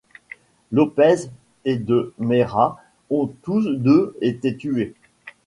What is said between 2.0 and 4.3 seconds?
Meira ont tous deux